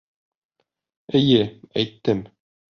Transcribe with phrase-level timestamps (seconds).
[1.21, 1.45] Эйе,
[1.85, 2.29] әйттем!